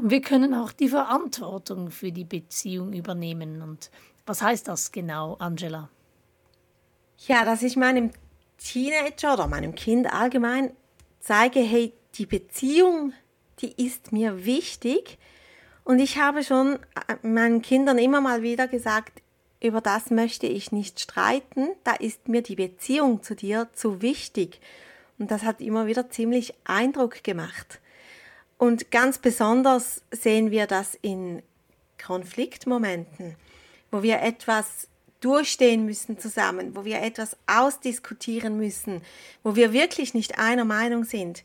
Wir 0.00 0.20
können 0.20 0.54
auch 0.54 0.72
die 0.72 0.88
Verantwortung 0.88 1.90
für 1.90 2.12
die 2.12 2.24
Beziehung 2.24 2.92
übernehmen. 2.92 3.62
Und 3.62 3.90
was 4.26 4.42
heißt 4.42 4.68
das 4.68 4.92
genau, 4.92 5.36
Angela? 5.38 5.88
Ja, 7.26 7.44
dass 7.44 7.62
ich 7.62 7.76
meinem 7.76 8.10
Teenager 8.58 9.34
oder 9.34 9.46
meinem 9.46 9.74
Kind 9.74 10.12
allgemein 10.12 10.72
zeige, 11.20 11.60
hey, 11.60 11.92
die 12.14 12.26
Beziehung, 12.26 13.12
die 13.62 13.84
ist 13.84 14.12
mir 14.12 14.44
wichtig. 14.44 15.18
Und 15.84 15.98
ich 15.98 16.18
habe 16.18 16.44
schon 16.44 16.78
äh, 17.08 17.26
meinen 17.26 17.62
Kindern 17.62 17.98
immer 17.98 18.20
mal 18.20 18.42
wieder 18.42 18.68
gesagt, 18.68 19.22
über 19.60 19.80
das 19.80 20.10
möchte 20.10 20.46
ich 20.46 20.72
nicht 20.72 21.00
streiten, 21.00 21.68
da 21.84 21.92
ist 21.92 22.28
mir 22.28 22.42
die 22.42 22.56
Beziehung 22.56 23.22
zu 23.22 23.36
dir 23.36 23.68
zu 23.74 24.02
wichtig. 24.02 24.60
Und 25.18 25.30
das 25.30 25.42
hat 25.44 25.60
immer 25.60 25.86
wieder 25.86 26.10
ziemlich 26.10 26.54
Eindruck 26.64 27.22
gemacht. 27.22 27.80
Und 28.58 28.90
ganz 28.90 29.18
besonders 29.18 30.02
sehen 30.10 30.50
wir 30.50 30.66
das 30.66 30.96
in 31.00 31.42
Konfliktmomenten, 32.04 33.36
wo 33.90 34.02
wir 34.02 34.20
etwas 34.22 34.88
durchstehen 35.20 35.86
müssen 35.86 36.18
zusammen, 36.18 36.74
wo 36.74 36.84
wir 36.84 37.00
etwas 37.00 37.36
ausdiskutieren 37.46 38.56
müssen, 38.56 39.02
wo 39.44 39.54
wir 39.54 39.72
wirklich 39.72 40.14
nicht 40.14 40.38
einer 40.38 40.64
Meinung 40.64 41.04
sind. 41.04 41.44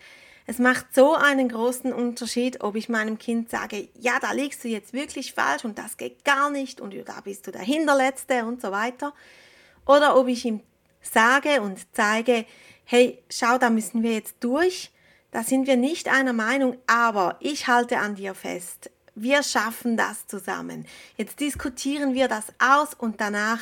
Es 0.50 0.60
macht 0.60 0.96
so 0.96 1.14
einen 1.14 1.50
großen 1.50 1.92
Unterschied, 1.92 2.62
ob 2.62 2.78
ich 2.78 2.88
meinem 2.88 3.18
Kind 3.18 3.50
sage, 3.50 3.90
ja, 4.00 4.18
da 4.22 4.32
liegst 4.32 4.64
du 4.64 4.70
jetzt 4.70 4.94
wirklich 4.94 5.34
falsch 5.34 5.66
und 5.66 5.78
das 5.78 5.98
geht 5.98 6.24
gar 6.24 6.50
nicht 6.50 6.80
und 6.80 6.96
da 7.06 7.20
bist 7.20 7.46
du 7.46 7.52
der 7.52 7.62
Hinterletzte 7.62 8.46
und 8.46 8.62
so 8.62 8.72
weiter. 8.72 9.14
Oder 9.86 10.16
ob 10.18 10.30
ich 10.30 10.46
ihm 10.46 10.62
sage 11.02 11.62
und 11.62 11.80
zeige, 11.92 12.46
hey, 12.86 13.22
schau, 13.30 13.58
da 13.58 13.70
müssen 13.70 14.04
wir 14.04 14.14
jetzt 14.14 14.38
durch, 14.40 14.92
da 15.32 15.44
sind 15.44 15.68
wir 15.68 15.76
nicht 15.76 16.08
einer 16.08 16.32
Meinung, 16.32 16.78
aber 16.88 17.36
ich 17.42 17.68
halte 17.68 17.98
an 18.00 18.16
dir 18.16 18.34
fest. 18.34 18.90
Wir 19.16 19.44
schaffen 19.44 19.98
das 19.98 20.28
zusammen. 20.28 20.86
Jetzt 21.18 21.42
diskutieren 21.42 22.14
wir 22.14 22.30
das 22.30 22.46
aus 22.60 22.94
und 22.94 23.20
danach 23.20 23.60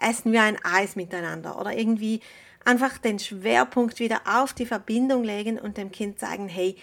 essen 0.00 0.32
wir 0.32 0.42
ein 0.42 0.58
Eis 0.64 0.96
miteinander 0.96 1.60
oder 1.60 1.76
irgendwie 1.76 2.20
einfach 2.64 2.98
den 2.98 3.18
Schwerpunkt 3.18 3.98
wieder 3.98 4.22
auf 4.26 4.52
die 4.52 4.66
Verbindung 4.66 5.24
legen 5.24 5.58
und 5.58 5.76
dem 5.76 5.90
Kind 5.92 6.18
sagen, 6.18 6.48
hey, 6.48 6.76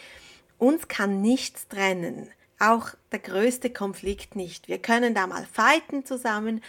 uns 0.57 0.87
kann 0.87 1.21
nichts 1.21 1.67
trennen, 1.67 2.29
auch 2.59 2.89
der 3.11 3.19
größte 3.19 3.71
Konflikt 3.71 4.35
nicht. 4.35 4.67
Wir 4.67 4.79
können 4.79 5.15
da 5.15 5.25
mal 5.27 5.45
fighten 5.45 6.05
zusammen, 6.05 6.61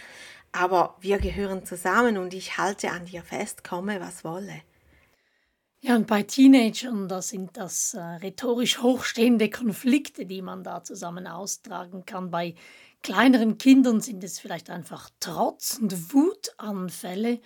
aber 0.51 0.95
wir 1.01 1.19
gehören 1.19 1.65
zusammen 1.65 2.17
und 2.17 2.33
ich 2.33 2.57
halte 2.57 2.91
an 2.91 3.05
dir 3.05 3.23
fest, 3.23 3.63
komme 3.63 3.99
was 3.99 4.23
wolle. 4.23 4.61
Ja, 5.85 5.97
und 5.97 6.07
bei 6.07 6.23
Teenagern, 6.23 7.09
da 7.09 7.21
sind 7.21 7.57
das 7.57 7.93
äh, 7.93 7.99
rhetorisch 7.99 8.81
hochstehende 8.81 9.49
Konflikte, 9.49 10.25
die 10.25 10.41
man 10.41 10.63
da 10.63 10.81
zusammen 10.81 11.27
austragen 11.27 12.05
kann. 12.05 12.31
Bei 12.31 12.55
kleineren 13.01 13.57
Kindern 13.57 13.99
sind 13.99 14.23
es 14.23 14.39
vielleicht 14.39 14.69
einfach 14.69 15.09
Trotz- 15.19 15.77
und 15.79 16.13
Wutanfälle. 16.13 17.41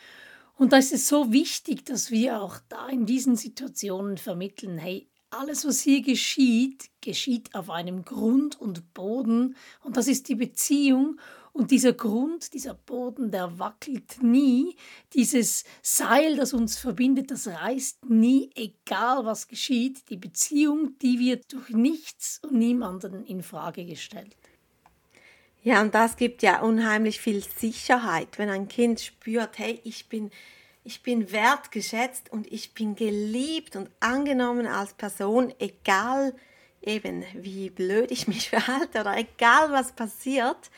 Und 0.57 0.73
da 0.73 0.77
ist 0.77 0.91
es 0.91 1.07
so 1.07 1.31
wichtig, 1.31 1.85
dass 1.85 2.09
wir 2.09 2.41
auch 2.41 2.57
da 2.67 2.89
in 2.89 3.05
diesen 3.05 3.35
Situationen 3.35 4.17
vermitteln, 4.17 4.77
hey, 4.77 5.07
alles, 5.29 5.65
was 5.65 5.81
hier 5.81 6.01
geschieht, 6.01 6.89
geschieht 7.01 7.53
auf 7.53 7.69
einem 7.69 8.03
Grund 8.03 8.59
und 8.59 8.93
Boden 8.93 9.55
und 9.83 9.97
das 9.97 10.07
ist 10.07 10.29
die 10.29 10.35
Beziehung 10.35 11.19
und 11.57 11.71
dieser 11.71 11.93
Grund, 11.93 12.53
dieser 12.53 12.75
Boden, 12.75 13.31
der 13.31 13.57
wackelt 13.57 14.21
nie. 14.21 14.75
Dieses 15.13 15.63
Seil, 15.81 16.35
das 16.35 16.53
uns 16.53 16.77
verbindet, 16.77 17.31
das 17.31 17.47
reißt 17.47 18.05
nie, 18.05 18.51
egal 18.53 19.25
was 19.25 19.47
geschieht. 19.47 20.07
Die 20.09 20.17
Beziehung, 20.17 20.99
die 20.99 21.17
wird 21.17 21.51
durch 21.51 21.69
nichts 21.69 22.39
und 22.43 22.59
niemanden 22.59 23.25
in 23.25 23.41
Frage 23.41 23.85
gestellt. 23.85 24.35
Ja, 25.67 25.81
und 25.81 25.93
das 25.93 26.15
gibt 26.15 26.43
ja 26.43 26.61
unheimlich 26.61 27.19
viel 27.19 27.43
Sicherheit, 27.43 28.37
wenn 28.37 28.49
ein 28.49 28.69
Kind 28.69 29.01
spürt, 29.01 29.59
hey, 29.59 29.81
ich 29.83 30.07
bin, 30.07 30.31
ich 30.85 31.03
bin 31.03 31.33
wertgeschätzt 31.33 32.31
und 32.31 32.49
ich 32.49 32.73
bin 32.73 32.95
geliebt 32.95 33.75
und 33.75 33.89
angenommen 33.99 34.65
als 34.65 34.93
Person, 34.93 35.53
egal 35.59 36.33
eben 36.81 37.25
wie 37.33 37.69
blöd 37.69 38.11
ich 38.11 38.27
mich 38.29 38.49
verhalte 38.49 39.01
oder 39.01 39.17
egal 39.17 39.73
was 39.73 39.91
passiert, 39.91 40.71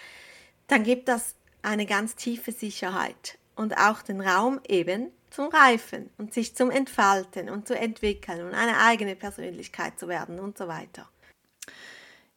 dann 0.65 0.81
gibt 0.81 1.07
das 1.07 1.35
eine 1.61 1.85
ganz 1.85 2.15
tiefe 2.15 2.51
Sicherheit 2.51 3.37
und 3.55 3.77
auch 3.77 4.01
den 4.01 4.21
Raum 4.21 4.59
eben 4.67 5.11
zum 5.29 5.49
Reifen 5.49 6.09
und 6.17 6.33
sich 6.33 6.55
zum 6.55 6.71
Entfalten 6.71 7.51
und 7.51 7.67
zu 7.67 7.77
entwickeln 7.77 8.43
und 8.43 8.55
eine 8.55 8.79
eigene 8.79 9.15
Persönlichkeit 9.15 9.99
zu 9.99 10.07
werden 10.07 10.39
und 10.39 10.57
so 10.57 10.67
weiter. 10.67 11.07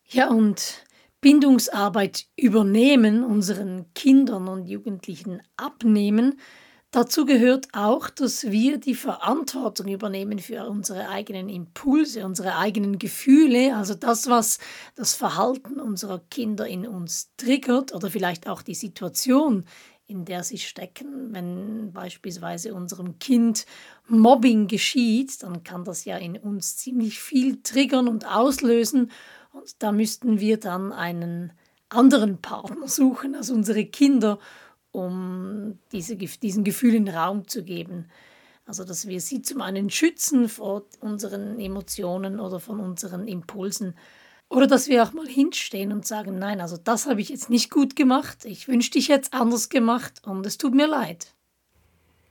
Ja, 0.05 0.29
und 0.29 0.85
Bindungsarbeit 1.23 2.27
übernehmen, 2.37 3.23
unseren 3.23 3.87
Kindern 3.95 4.49
und 4.49 4.67
Jugendlichen 4.67 5.41
abnehmen. 5.57 6.39
Dazu 6.91 7.25
gehört 7.25 7.69
auch, 7.73 8.11
dass 8.11 8.51
wir 8.51 8.77
die 8.77 8.97
Verantwortung 8.97 9.87
übernehmen 9.87 10.41
für 10.41 10.69
unsere 10.69 11.09
eigenen 11.09 11.49
Impulse, 11.49 12.27
unsere 12.27 12.59
eigenen 12.59 12.99
Gefühle, 12.99 13.77
also 13.77 13.95
das, 13.95 14.29
was 14.29 14.59
das 14.97 15.15
Verhalten 15.15 15.81
unserer 15.81 16.19
Kinder 16.29 16.67
in 16.67 16.87
uns 16.87 17.31
triggert 17.37 17.95
oder 17.95 18.11
vielleicht 18.11 18.49
auch 18.49 18.61
die 18.61 18.75
Situation, 18.75 19.65
in 20.07 20.25
der 20.25 20.43
sie 20.43 20.59
stecken. 20.59 21.33
Wenn 21.33 21.93
beispielsweise 21.93 22.75
unserem 22.75 23.21
Kind 23.21 23.65
Mobbing 24.09 24.67
geschieht, 24.67 25.43
dann 25.45 25.63
kann 25.63 25.85
das 25.85 26.05
ja 26.05 26.17
in 26.17 26.37
uns 26.37 26.77
ziemlich 26.77 27.21
viel 27.21 27.63
triggern 27.63 28.09
und 28.09 28.27
auslösen 28.27 29.11
und 29.53 29.83
da 29.83 29.93
müssten 29.93 30.41
wir 30.41 30.59
dann 30.59 30.93
einen 30.93 31.53
anderen 31.89 32.39
Partner 32.39 32.89
suchen 32.89 33.35
als 33.35 33.51
unsere 33.51 33.85
Kinder, 33.85 34.39
um 34.93 35.79
diese, 35.93 36.17
diesen 36.17 36.65
Gefühlen 36.65 37.09
Raum 37.09 37.49
zu 37.49 37.63
geben. 37.65 38.07
Also 38.65 38.85
dass 38.85 39.07
wir 39.07 39.21
sie 39.21 39.43
zum 39.43 39.61
einen 39.61 39.91
schützen 39.91 40.49
vor 40.49 40.85
unseren 41.01 41.59
Emotionen 41.59 42.41
oder 42.41 42.61
von 42.61 42.81
unseren 42.81 43.27
Impulsen. 43.27 43.95
Oder 44.49 44.67
dass 44.67 44.89
wir 44.89 45.03
auch 45.03 45.13
mal 45.13 45.27
hinstehen 45.27 45.93
und 45.93 46.07
sagen, 46.07 46.39
nein, 46.39 46.61
also 46.61 46.77
das 46.77 47.07
habe 47.07 47.21
ich 47.21 47.31
jetzt 47.31 47.49
nicht 47.49 47.71
gut 47.71 47.97
gemacht, 47.97 48.45
ich 48.45 48.69
wünschte, 48.69 48.99
ich 48.99 49.09
hätte 49.09 49.31
es 49.33 49.33
anders 49.33 49.71
gemacht 49.71 50.23
und 50.25 50.45
es 50.47 50.59
tut 50.59 50.75
mir 50.75 50.87
leid. 50.87 51.35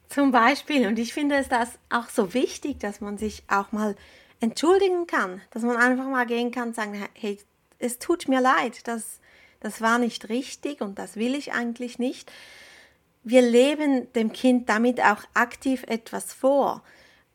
Zum 0.07 0.31
Beispiel, 0.31 0.87
und 0.87 0.99
ich 0.99 1.13
finde 1.13 1.35
es 1.35 1.47
das 1.47 1.69
auch 1.89 2.09
so 2.09 2.33
wichtig, 2.33 2.79
dass 2.79 3.01
man 3.01 3.17
sich 3.17 3.43
auch 3.47 3.71
mal 3.71 3.95
entschuldigen 4.41 5.07
kann, 5.07 5.41
dass 5.51 5.63
man 5.63 5.77
einfach 5.77 6.07
mal 6.07 6.25
gehen 6.25 6.51
kann 6.51 6.69
und 6.69 6.75
sagen, 6.75 7.07
hey, 7.13 7.39
es 7.79 7.99
tut 7.99 8.27
mir 8.27 8.41
leid, 8.41 8.87
das, 8.87 9.19
das 9.59 9.81
war 9.81 9.97
nicht 9.97 10.29
richtig 10.29 10.81
und 10.81 10.99
das 10.99 11.15
will 11.15 11.35
ich 11.35 11.53
eigentlich 11.53 11.99
nicht. 11.99 12.31
Wir 13.23 13.41
leben 13.41 14.11
dem 14.13 14.33
Kind 14.33 14.67
damit 14.67 14.99
auch 14.99 15.23
aktiv 15.33 15.83
etwas 15.87 16.33
vor. 16.33 16.83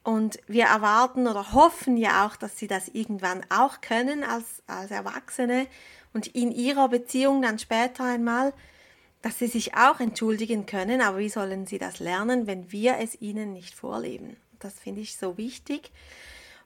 Und 0.03 0.39
wir 0.47 0.67
erwarten 0.67 1.27
oder 1.27 1.53
hoffen 1.53 1.97
ja 1.97 2.27
auch, 2.27 2.37
dass 2.37 2.59
sie 2.59 2.69
das 2.69 2.89
irgendwann 2.89 3.45
auch 3.51 3.81
können 3.81 4.23
als, 4.23 4.63
als 4.69 4.93
Erwachsene 4.93 5.67
und 6.13 6.29
in 6.29 6.53
ihrer 6.53 6.89
Beziehung 6.89 7.43
dann 7.43 7.59
später 7.59 8.05
einmal, 8.05 8.53
dass 9.23 9.41
sie 9.41 9.49
sich 9.49 9.75
auch 9.75 9.99
entschuldigen 9.99 10.67
können. 10.67 11.01
Aber 11.01 11.19
wie 11.19 11.29
sollen 11.29 11.67
sie 11.67 11.79
das 11.79 11.99
lernen, 11.99 12.47
wenn 12.47 12.71
wir 12.71 12.99
es 12.99 13.21
ihnen 13.21 13.53
nicht 13.53 13.75
vorleben? 13.75 14.37
Das 14.61 14.79
finde 14.79 15.01
ich 15.01 15.17
so 15.17 15.37
wichtig. 15.37 15.91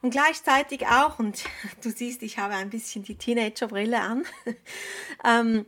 Und 0.02 0.10
gleichzeitig 0.10 0.86
auch, 0.86 1.18
und 1.18 1.44
du 1.82 1.90
siehst, 1.90 2.22
ich 2.22 2.38
habe 2.38 2.54
ein 2.54 2.70
bisschen 2.70 3.02
die 3.04 3.16
Teenagerbrille 3.16 4.00
an, 4.00 4.24
ähm, 5.24 5.66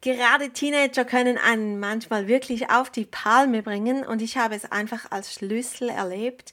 gerade 0.00 0.50
Teenager 0.50 1.04
können 1.04 1.38
einen 1.38 1.78
manchmal 1.78 2.26
wirklich 2.28 2.70
auf 2.70 2.90
die 2.90 3.06
Palme 3.06 3.62
bringen 3.62 4.04
und 4.04 4.22
ich 4.22 4.36
habe 4.36 4.54
es 4.54 4.70
einfach 4.70 5.10
als 5.10 5.34
Schlüssel 5.34 5.88
erlebt, 5.88 6.52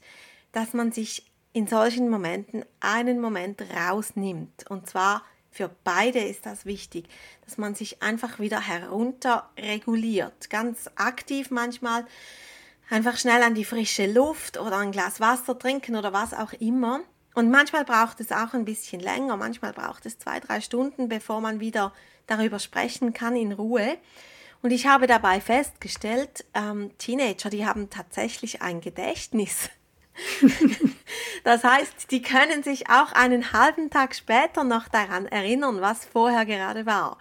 dass 0.52 0.72
man 0.72 0.92
sich 0.92 1.24
in 1.52 1.66
solchen 1.66 2.08
Momenten 2.08 2.64
einen 2.80 3.20
Moment 3.20 3.62
rausnimmt. 3.62 4.70
Und 4.70 4.86
zwar 4.86 5.24
für 5.50 5.70
beide 5.82 6.20
ist 6.20 6.46
das 6.46 6.66
wichtig, 6.66 7.06
dass 7.44 7.58
man 7.58 7.74
sich 7.74 8.02
einfach 8.02 8.38
wieder 8.38 8.60
herunter 8.60 9.50
reguliert. 9.58 10.50
Ganz 10.50 10.90
aktiv 10.94 11.50
manchmal 11.50 12.06
einfach 12.90 13.16
schnell 13.16 13.42
an 13.42 13.54
die 13.54 13.64
frische 13.64 14.06
Luft 14.10 14.58
oder 14.58 14.78
ein 14.78 14.92
Glas 14.92 15.20
Wasser 15.20 15.58
trinken 15.58 15.96
oder 15.96 16.12
was 16.12 16.34
auch 16.34 16.52
immer. 16.54 17.00
Und 17.34 17.50
manchmal 17.50 17.84
braucht 17.84 18.20
es 18.20 18.32
auch 18.32 18.54
ein 18.54 18.64
bisschen 18.64 19.00
länger, 19.00 19.36
manchmal 19.36 19.72
braucht 19.72 20.06
es 20.06 20.18
zwei, 20.18 20.40
drei 20.40 20.60
Stunden, 20.60 21.08
bevor 21.08 21.40
man 21.40 21.60
wieder 21.60 21.92
darüber 22.26 22.58
sprechen 22.58 23.12
kann 23.12 23.36
in 23.36 23.52
Ruhe. 23.52 23.98
Und 24.60 24.72
ich 24.72 24.86
habe 24.86 25.06
dabei 25.06 25.40
festgestellt, 25.40 26.44
ähm, 26.54 26.90
Teenager, 26.98 27.48
die 27.48 27.64
haben 27.64 27.90
tatsächlich 27.90 28.60
ein 28.60 28.80
Gedächtnis. 28.80 29.70
das 31.44 31.62
heißt, 31.62 32.10
die 32.10 32.22
können 32.22 32.64
sich 32.64 32.90
auch 32.90 33.12
einen 33.12 33.52
halben 33.52 33.88
Tag 33.88 34.16
später 34.16 34.64
noch 34.64 34.88
daran 34.88 35.26
erinnern, 35.26 35.80
was 35.80 36.04
vorher 36.04 36.44
gerade 36.44 36.86
war. 36.86 37.18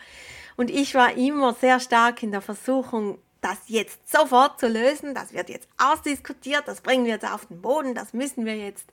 Und 0.56 0.72
ich 0.72 0.96
war 0.96 1.14
immer 1.16 1.54
sehr 1.54 1.80
stark 1.80 2.24
in 2.24 2.32
der 2.32 2.42
Versuchung, 2.42 3.20
das 3.42 3.58
jetzt 3.68 4.10
sofort 4.10 4.60
zu 4.60 4.68
lösen. 4.68 5.14
Das 5.14 5.34
wird 5.34 5.50
jetzt 5.50 5.68
ausdiskutiert, 5.78 6.64
das 6.68 6.82
bringen 6.82 7.06
wir 7.06 7.14
jetzt 7.14 7.30
auf 7.30 7.46
den 7.46 7.62
Boden, 7.62 7.96
das 7.96 8.14
müssen 8.14 8.46
wir 8.46 8.56
jetzt, 8.56 8.86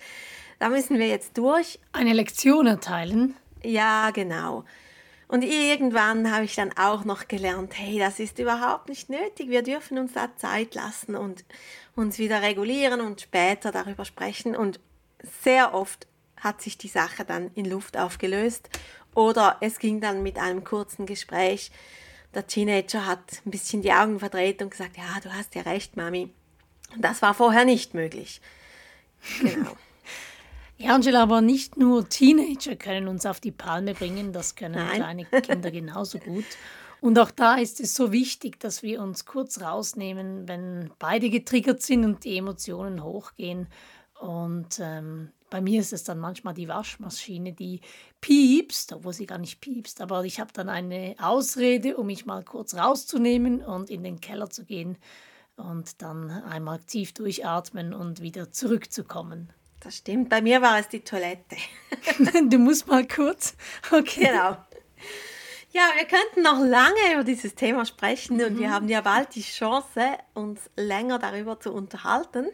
da 0.58 0.68
müssen 0.68 0.98
wir 0.98 1.08
jetzt 1.08 1.36
durch. 1.38 1.78
Eine 1.92 2.12
Lektion 2.12 2.66
erteilen? 2.66 3.36
Ja, 3.62 4.10
genau. 4.10 4.64
Und 5.26 5.42
irgendwann 5.42 6.30
habe 6.30 6.44
ich 6.44 6.54
dann 6.54 6.76
auch 6.76 7.04
noch 7.04 7.28
gelernt, 7.28 7.72
hey, 7.76 7.98
das 7.98 8.20
ist 8.20 8.38
überhaupt 8.38 8.88
nicht 8.88 9.08
nötig. 9.08 9.48
Wir 9.48 9.62
dürfen 9.62 9.98
uns 9.98 10.12
da 10.12 10.28
Zeit 10.36 10.74
lassen 10.74 11.16
und 11.16 11.44
uns 11.96 12.18
wieder 12.18 12.42
regulieren 12.42 13.00
und 13.00 13.22
später 13.22 13.72
darüber 13.72 14.04
sprechen. 14.04 14.54
Und 14.54 14.80
sehr 15.42 15.74
oft 15.74 16.06
hat 16.36 16.60
sich 16.60 16.76
die 16.76 16.88
Sache 16.88 17.24
dann 17.24 17.50
in 17.54 17.64
Luft 17.64 17.96
aufgelöst 17.96 18.68
oder 19.14 19.56
es 19.60 19.78
ging 19.78 20.00
dann 20.00 20.22
mit 20.22 20.38
einem 20.38 20.62
kurzen 20.62 21.06
Gespräch. 21.06 21.70
Der 22.34 22.46
Teenager 22.46 23.06
hat 23.06 23.42
ein 23.46 23.50
bisschen 23.50 23.82
die 23.82 23.92
Augen 23.92 24.18
verdreht 24.18 24.60
und 24.62 24.70
gesagt, 24.70 24.96
ja, 24.96 25.20
du 25.22 25.32
hast 25.32 25.54
ja 25.54 25.62
recht, 25.62 25.96
Mami. 25.96 26.30
Und 26.94 27.04
das 27.04 27.22
war 27.22 27.34
vorher 27.34 27.64
nicht 27.64 27.94
möglich. 27.94 28.40
Genau. 29.40 29.76
Ja, 30.76 30.96
Angela, 30.96 31.22
aber 31.22 31.40
nicht 31.40 31.76
nur 31.76 32.08
Teenager 32.08 32.74
können 32.74 33.06
uns 33.06 33.26
auf 33.26 33.38
die 33.38 33.52
Palme 33.52 33.94
bringen, 33.94 34.32
das 34.32 34.56
können 34.56 34.74
Nein. 34.74 34.96
kleine 34.96 35.24
Kinder 35.24 35.70
genauso 35.70 36.18
gut. 36.18 36.44
Und 37.00 37.18
auch 37.18 37.30
da 37.30 37.56
ist 37.56 37.80
es 37.80 37.94
so 37.94 38.10
wichtig, 38.10 38.58
dass 38.58 38.82
wir 38.82 39.00
uns 39.00 39.24
kurz 39.24 39.60
rausnehmen, 39.60 40.48
wenn 40.48 40.90
beide 40.98 41.30
getriggert 41.30 41.80
sind 41.82 42.04
und 42.04 42.24
die 42.24 42.38
Emotionen 42.38 43.04
hochgehen. 43.04 43.68
Und 44.20 44.78
ähm, 44.80 45.32
bei 45.50 45.60
mir 45.60 45.80
ist 45.80 45.92
es 45.92 46.04
dann 46.04 46.18
manchmal 46.18 46.54
die 46.54 46.68
Waschmaschine, 46.68 47.52
die 47.52 47.80
piepst, 48.20 48.92
obwohl 48.92 49.12
sie 49.12 49.26
gar 49.26 49.38
nicht 49.38 49.60
piepst, 49.60 50.00
aber 50.00 50.24
ich 50.24 50.40
habe 50.40 50.52
dann 50.52 50.68
eine 50.68 51.14
Ausrede, 51.20 51.96
um 51.96 52.06
mich 52.06 52.26
mal 52.26 52.42
kurz 52.44 52.74
rauszunehmen 52.74 53.62
und 53.62 53.90
in 53.90 54.02
den 54.02 54.20
Keller 54.20 54.50
zu 54.50 54.64
gehen 54.64 54.96
und 55.56 56.02
dann 56.02 56.30
einmal 56.30 56.80
tief 56.80 57.12
durchatmen 57.12 57.92
und 57.92 58.20
wieder 58.20 58.50
zurückzukommen. 58.50 59.52
Das 59.80 59.98
stimmt. 59.98 60.30
Bei 60.30 60.40
mir 60.40 60.62
war 60.62 60.78
es 60.78 60.88
die 60.88 61.00
Toilette. 61.00 61.56
du 62.48 62.58
musst 62.58 62.88
mal 62.88 63.06
kurz. 63.06 63.54
Okay. 63.92 64.28
Genau. 64.28 64.56
Ja, 65.76 65.90
wir 65.96 66.04
könnten 66.04 66.42
noch 66.42 66.60
lange 66.60 67.14
über 67.14 67.24
dieses 67.24 67.56
Thema 67.56 67.84
sprechen 67.84 68.40
und 68.40 68.54
mhm. 68.54 68.58
wir 68.60 68.70
haben 68.70 68.88
ja 68.88 69.00
bald 69.00 69.34
die 69.34 69.42
Chance, 69.42 70.18
uns 70.32 70.70
länger 70.76 71.18
darüber 71.18 71.58
zu 71.58 71.72
unterhalten. 71.72 72.46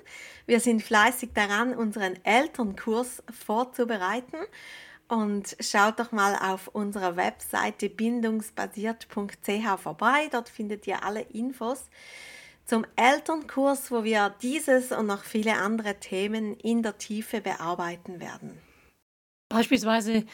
Wir 0.47 0.59
sind 0.59 0.83
fleißig 0.83 1.33
daran, 1.35 1.75
unseren 1.75 2.19
Elternkurs 2.25 3.23
vorzubereiten 3.31 4.39
und 5.09 5.55
schaut 5.61 6.01
doch 6.01 6.13
mal 6.13 6.35
auf 6.35 6.69
unserer 6.69 7.17
Webseite 7.17 7.91
bindungsbasiert.ch 7.91 9.79
vorbei. 9.79 10.29
Dort 10.33 10.49
findet 10.49 10.87
ihr 10.87 11.05
alle 11.05 11.21
Infos 11.21 11.91
zum 12.65 12.87
Elternkurs, 12.97 13.91
wo 13.91 14.03
wir 14.03 14.35
dieses 14.41 14.93
und 14.93 15.07
noch 15.07 15.25
viele 15.25 15.57
andere 15.57 16.01
Themen 16.01 16.55
in 16.55 16.83
der 16.83 16.97
Tiefe 16.97 17.43
bearbeiten 17.43 18.19
werden. 18.19 18.63
Beispielsweise, 19.51 20.25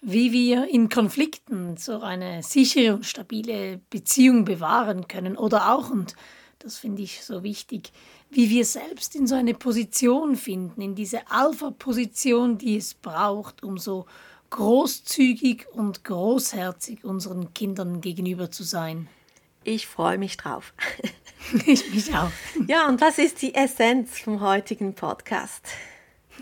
wie 0.00 0.32
wir 0.32 0.68
in 0.68 0.88
Konflikten 0.88 1.76
so 1.76 2.00
eine 2.00 2.42
sichere 2.42 2.94
und 2.94 3.06
stabile 3.06 3.80
Beziehung 3.90 4.44
bewahren 4.44 5.08
können 5.08 5.36
oder 5.36 5.74
auch, 5.74 5.90
und 5.90 6.14
das 6.58 6.78
finde 6.78 7.02
ich 7.02 7.22
so 7.24 7.42
wichtig, 7.42 7.92
wie 8.30 8.48
wir 8.48 8.64
selbst 8.64 9.14
in 9.16 9.26
so 9.26 9.34
eine 9.34 9.54
Position 9.54 10.36
finden, 10.36 10.80
in 10.80 10.94
diese 10.94 11.30
Alpha-Position, 11.30 12.58
die 12.58 12.76
es 12.76 12.94
braucht, 12.94 13.62
um 13.62 13.76
so 13.76 14.06
großzügig 14.50 15.66
und 15.72 16.04
großherzig 16.04 17.04
unseren 17.04 17.52
Kindern 17.54 18.00
gegenüber 18.00 18.50
zu 18.50 18.62
sein. 18.64 19.08
Ich 19.64 19.86
freue 19.86 20.18
mich 20.18 20.36
drauf. 20.36 20.72
Ich 21.66 21.92
mich 21.92 22.14
auch. 22.14 22.30
Ja, 22.68 22.86
und 22.86 23.00
das 23.00 23.18
ist 23.18 23.40
die 23.40 23.54
Essenz 23.54 24.20
vom 24.20 24.42
heutigen 24.42 24.94
Podcast. 24.94 25.66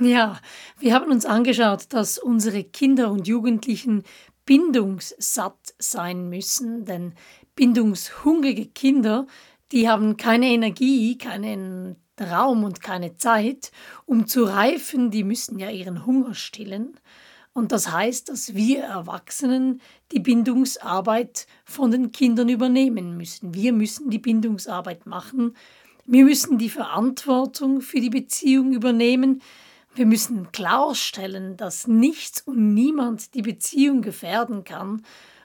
Ja, 0.01 0.39
wir 0.79 0.95
haben 0.95 1.11
uns 1.11 1.27
angeschaut, 1.27 1.87
dass 1.93 2.19
unsere 2.19 2.63
Kinder 2.63 3.11
und 3.11 3.27
Jugendlichen 3.27 4.05
bindungssatt 4.45 5.75
sein 5.79 6.29
müssen, 6.29 6.85
denn 6.85 7.15
bindungshungrige 7.57 8.67
Kinder, 8.67 9.27
die 9.73 9.89
haben 9.89 10.17
keine 10.17 10.47
Energie, 10.47 11.19
keinen 11.19 11.97
Raum 12.21 12.65
und 12.65 12.81
keine 12.81 13.17
Zeit, 13.17 13.73
um 14.07 14.27
zu 14.27 14.45
reifen, 14.45 15.11
die 15.11 15.25
müssen 15.25 15.59
ja 15.59 15.71
ihren 15.71 16.07
Hunger 16.07 16.35
stillen. 16.35 16.99
Und 17.53 17.73
das 17.73 17.91
heißt, 17.91 18.29
dass 18.29 18.55
wir 18.55 18.85
Erwachsenen 18.85 19.81
die 20.13 20.21
Bindungsarbeit 20.21 21.47
von 21.65 21.91
den 21.91 22.13
Kindern 22.13 22.49
übernehmen 22.49 23.17
müssen. 23.17 23.53
Wir 23.53 23.73
müssen 23.73 24.11
die 24.11 24.21
Bindungsarbeit 24.21 25.07
machen. 25.07 25.57
Wir 26.07 26.25
müssen 26.25 26.59
die 26.59 26.71
Verantwortung 26.71 27.81
für 27.81 28.01
die 28.01 28.11
Beziehung 28.11 28.73
übernehmen. 28.73 29.43
Wir 29.99 30.07
müssen 30.07 30.53
klarstellen, 30.53 31.57
dass 31.57 31.89
nichts 31.89 32.43
und 32.43 32.73
niemand 32.73 33.35
die 33.35 33.43
Beziehung 33.43 34.01
gefährden 34.01 34.63
kann. 34.63 35.05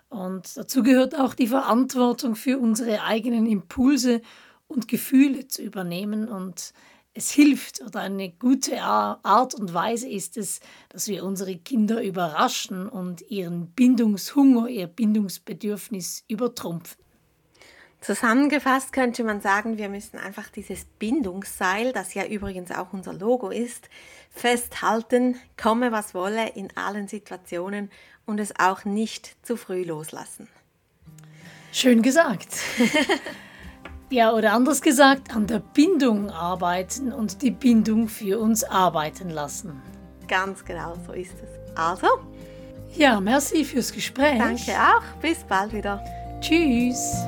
Und 0.10 0.56
dazu 0.56 0.84
gehört 0.84 1.20
auch 1.20 1.34
die 1.34 1.48
Verantwortung 1.48 2.36
für 2.36 2.60
unsere 2.60 3.02
eigenen 3.02 3.48
Impulse 3.48 4.22
und 4.68 4.88
Gefühle 4.88 5.48
zu 5.48 5.64
übernehmen 5.64 6.28
und 6.28 6.74
es 7.16 7.32
hilft 7.32 7.82
oder 7.82 8.02
eine 8.02 8.30
gute 8.30 8.80
Art 8.84 9.56
und 9.56 9.74
Weise 9.74 10.08
ist 10.08 10.38
es, 10.38 10.60
dass 10.90 11.08
wir 11.08 11.24
unsere 11.24 11.56
Kinder 11.56 12.04
überraschen 12.04 12.88
und 12.88 13.22
ihren 13.32 13.72
Bindungshunger, 13.72 14.68
ihr 14.68 14.86
Bindungsbedürfnis 14.86 16.26
übertrumpfen. 16.28 17.03
Zusammengefasst 18.04 18.92
könnte 18.92 19.24
man 19.24 19.40
sagen, 19.40 19.78
wir 19.78 19.88
müssen 19.88 20.18
einfach 20.18 20.50
dieses 20.50 20.84
Bindungsseil, 21.00 21.94
das 21.94 22.14
ja 22.14 22.26
übrigens 22.26 22.70
auch 22.72 22.92
unser 22.92 23.14
Logo 23.14 23.50
ist, 23.50 23.90
festhalten, 24.30 25.38
komme 25.62 25.94
was 25.94 26.14
wolle 26.14 26.50
in 26.50 26.76
allen 26.76 27.08
Situationen 27.08 27.90
und 28.26 28.42
es 28.42 28.60
auch 28.60 28.84
nicht 28.84 29.38
zu 29.46 29.56
früh 29.56 29.84
loslassen. 29.84 30.50
Schön 31.72 32.02
gesagt. 32.02 32.50
Ja, 34.10 34.32
oder 34.32 34.54
anders 34.54 34.84
gesagt, 34.84 35.36
an 35.36 35.48
der 35.48 35.58
Bindung 35.58 36.30
arbeiten 36.30 37.12
und 37.12 37.42
die 37.42 37.50
Bindung 37.50 38.08
für 38.08 38.40
uns 38.40 38.64
arbeiten 38.64 39.32
lassen. 39.32 39.82
Ganz 40.28 40.64
genau, 40.64 40.96
so 41.08 41.14
ist 41.14 41.34
es. 41.34 41.76
Also. 41.76 42.06
Ja, 42.94 43.20
merci 43.20 43.66
fürs 43.66 43.92
Gespräch. 43.92 44.38
Danke 44.38 44.72
auch. 44.74 45.20
Bis 45.20 45.44
bald 45.46 45.74
wieder. 45.74 46.00
Tschüss. 46.42 47.26